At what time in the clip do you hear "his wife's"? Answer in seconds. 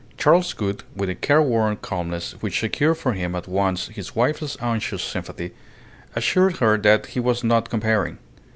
3.89-4.57